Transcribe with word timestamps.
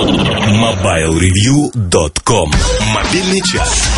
MobileReview.com 0.00 2.48
Мобильный 2.94 3.42
час. 3.42 3.90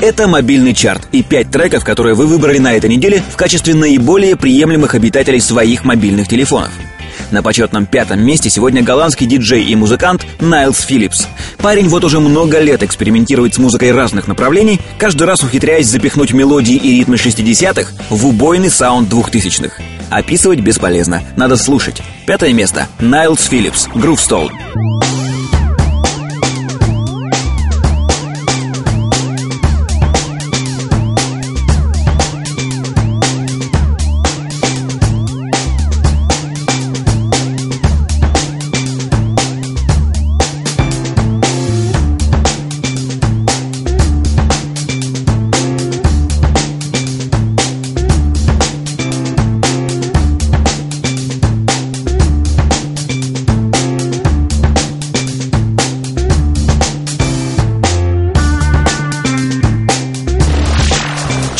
Это 0.00 0.28
мобильный 0.28 0.72
чарт 0.72 1.08
и 1.10 1.24
пять 1.24 1.50
треков, 1.50 1.84
которые 1.84 2.14
вы 2.14 2.28
выбрали 2.28 2.58
на 2.58 2.74
этой 2.74 2.88
неделе 2.88 3.24
в 3.28 3.36
качестве 3.36 3.74
наиболее 3.74 4.36
приемлемых 4.36 4.94
обитателей 4.94 5.40
своих 5.40 5.84
мобильных 5.84 6.28
телефонов. 6.28 6.70
На 7.32 7.42
почетном 7.42 7.86
пятом 7.86 8.20
месте 8.20 8.50
сегодня 8.50 8.84
голландский 8.84 9.26
диджей 9.26 9.64
и 9.64 9.74
музыкант 9.74 10.24
Найлс 10.38 10.82
Филлипс. 10.82 11.26
Парень 11.58 11.88
вот 11.88 12.04
уже 12.04 12.20
много 12.20 12.60
лет 12.60 12.84
экспериментирует 12.84 13.54
с 13.54 13.58
музыкой 13.58 13.90
разных 13.90 14.28
направлений, 14.28 14.78
каждый 14.96 15.26
раз 15.26 15.42
ухитряясь 15.42 15.88
запихнуть 15.88 16.32
мелодии 16.32 16.76
и 16.76 16.98
ритмы 16.98 17.16
60-х 17.16 17.90
в 18.10 18.26
убойный 18.26 18.70
саунд 18.70 19.12
2000-х. 19.12 19.82
Описывать 20.12 20.60
бесполезно, 20.60 21.22
надо 21.36 21.56
слушать. 21.56 22.02
Пятое 22.26 22.52
место. 22.52 22.86
Найлс 23.00 23.44
Филлипс. 23.46 23.88
Groove 23.94 25.01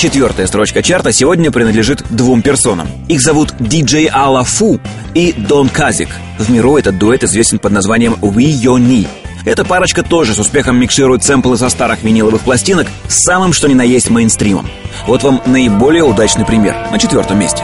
Четвертая 0.02 0.48
строчка 0.48 0.82
чарта 0.82 1.12
сегодня 1.12 1.52
принадлежит 1.52 2.02
двум 2.10 2.42
персонам. 2.42 2.88
Их 3.06 3.20
зовут 3.20 3.54
диджей 3.60 4.10
Алла 4.12 4.42
Фу 4.42 4.80
и 5.14 5.32
Дон 5.32 5.68
Казик. 5.68 6.08
В 6.40 6.50
миру 6.50 6.76
этот 6.76 6.98
дуэт 6.98 7.22
известен 7.22 7.60
под 7.60 7.70
названием 7.70 8.14
We 8.14 8.46
Yo 8.46 8.78
Ni. 8.80 9.06
Эта 9.44 9.64
парочка 9.64 10.02
тоже 10.02 10.34
с 10.34 10.40
успехом 10.40 10.76
микширует 10.76 11.22
сэмплы 11.22 11.56
со 11.56 11.68
старых 11.68 12.02
виниловых 12.02 12.40
пластинок 12.40 12.88
с 13.06 13.22
самым 13.22 13.52
что 13.52 13.68
ни 13.68 13.74
на 13.74 13.82
есть 13.82 14.10
мейнстримом. 14.10 14.68
Вот 15.06 15.22
вам 15.22 15.40
наиболее 15.46 16.02
удачный 16.02 16.44
пример 16.44 16.74
на 16.90 16.98
четвертом 16.98 17.38
месте. 17.38 17.62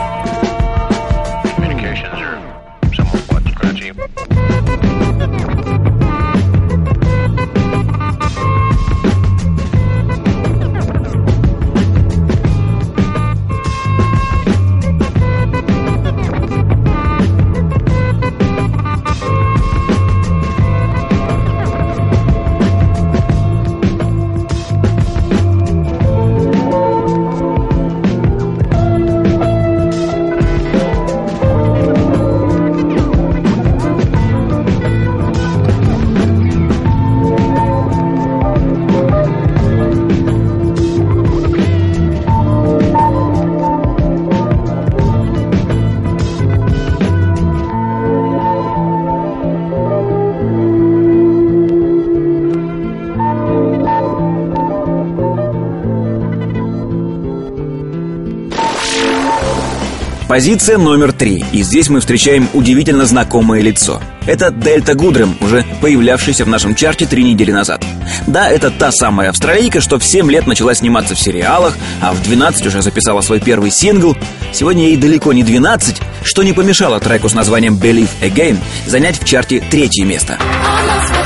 Позиция 60.39 60.79
номер 60.79 61.13
три. 61.13 61.45
И 61.51 61.65
здесь 61.65 61.89
мы 61.89 61.99
встречаем 61.99 62.49
удивительно 62.55 63.07
знакомое 63.07 63.61
лицо. 63.61 64.01
Это 64.25 64.53
Дельта 64.53 64.95
Гудрем, 64.95 65.37
уже 65.41 65.65
появлявшийся 65.81 66.45
в 66.45 66.49
нашем 66.49 66.77
чарте 66.77 67.07
три 67.07 67.25
недели 67.25 67.51
назад. 67.51 67.85
Да, 68.29 68.49
это 68.49 68.71
та 68.71 68.93
самая 68.93 69.31
австралийка, 69.31 69.81
что 69.81 69.99
в 69.99 70.05
7 70.05 70.31
лет 70.31 70.47
начала 70.47 70.75
сниматься 70.75 71.17
в 71.17 71.19
сериалах, 71.19 71.77
а 72.01 72.13
в 72.13 72.23
12 72.23 72.67
уже 72.67 72.83
записала 72.83 73.21
свой 73.21 73.41
первый 73.41 73.73
сингл. 73.73 74.17
Сегодня 74.53 74.85
ей 74.85 74.97
далеко 74.97 75.33
не 75.33 75.43
12, 75.43 76.01
что 76.23 76.45
не 76.45 76.53
помешало 76.53 77.01
треку 77.01 77.29
с 77.29 77.35
названием 77.35 77.75
Believe 77.75 78.09
Again 78.23 78.59
занять 78.87 79.21
в 79.21 79.25
чарте 79.25 79.61
третье 79.69 80.05
место. 80.05 80.39
I 80.41 81.18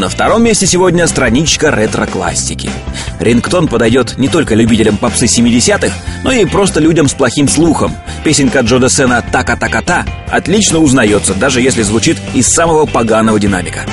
На 0.00 0.08
втором 0.08 0.42
месте 0.42 0.66
сегодня 0.66 1.06
страничка 1.06 1.70
ретро-классики. 1.70 2.70
Рингтон 3.18 3.68
подойдет 3.68 4.16
не 4.16 4.28
только 4.28 4.54
любителям 4.54 4.96
попсы 4.96 5.26
70-х, 5.26 5.94
но 6.24 6.32
и 6.32 6.46
просто 6.46 6.80
людям 6.80 7.06
с 7.06 7.12
плохим 7.12 7.46
слухом. 7.48 7.94
Песенка 8.24 8.60
Джо 8.60 8.78
Десена 8.78 9.20
«Така-така-та» 9.20 10.06
отлично 10.30 10.78
узнается, 10.78 11.34
даже 11.34 11.60
если 11.60 11.82
звучит 11.82 12.16
из 12.32 12.48
самого 12.48 12.86
поганого 12.86 13.38
динамика. 13.38 13.84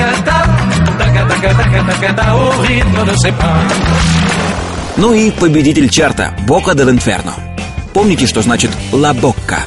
J'entends 0.00 0.59
Ну 4.96 5.14
и 5.14 5.30
победитель 5.30 5.88
чарта 5.88 6.34
Бока 6.46 6.74
де 6.74 6.82
Инферно. 6.82 7.32
Помните, 7.94 8.26
что 8.26 8.42
значит 8.42 8.70
«ла 8.92 9.12
бокка»? 9.14 9.60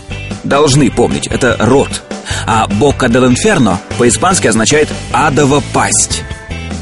Должны 0.44 0.92
помнить, 0.92 1.28
это 1.28 1.58
рот. 1.60 2.04
А 2.46 2.68
«бока 2.68 3.08
де 3.08 3.20
Инферно» 3.20 3.80
по-испански 3.98 4.48
означает 4.48 4.90
«адова 5.12 5.62
пасть». 5.74 6.24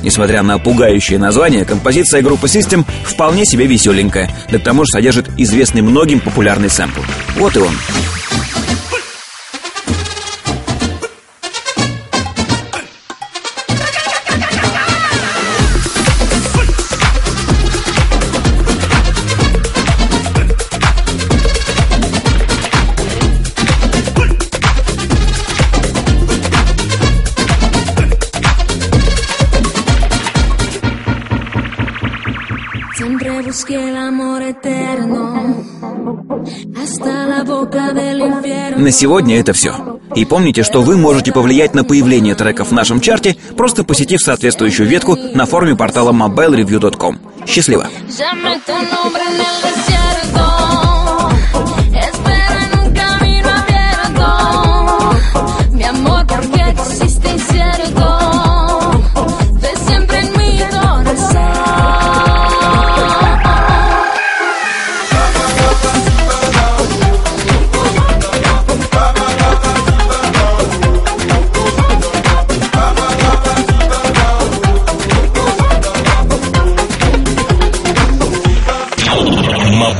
Несмотря 0.03 0.41
на 0.41 0.57
пугающее 0.57 1.19
название, 1.19 1.63
композиция 1.63 2.21
группы 2.21 2.47
System 2.47 2.85
вполне 3.03 3.45
себе 3.45 3.67
веселенькая, 3.67 4.29
да 4.51 4.57
к 4.57 4.63
тому 4.63 4.83
же 4.83 4.91
содержит 4.91 5.29
известный 5.37 5.81
многим 5.81 6.19
популярный 6.19 6.69
сэмпл. 6.69 7.01
Вот 7.37 7.55
и 7.55 7.59
он. 7.59 7.73
Siempre 33.01 33.31
busqué 33.41 33.89
el 33.89 33.97
amor 33.97 34.43
eterno 34.43 35.55
hasta 36.79 37.25
la 37.25 37.43
boca 37.43 37.91
del 37.93 38.19
infierno. 38.19 38.77
На 38.77 38.91
сегодня 38.91 39.39
это 39.39 39.53
все. 39.53 39.99
И 40.15 40.23
помните, 40.23 40.61
что 40.61 40.83
вы 40.83 40.97
можете 40.97 41.31
повлиять 41.31 41.73
на 41.73 41.83
появление 41.83 42.35
треков 42.35 42.67
в 42.67 42.73
нашем 42.73 43.01
чарте, 43.01 43.35
просто 43.57 43.83
посетив 43.83 44.21
соответствующую 44.21 44.87
ветку 44.87 45.15
на 45.15 45.47
форуме 45.47 45.75
портала 45.75 46.11
mobilereview.com. 46.11 47.17
Счастливо! 47.47 47.87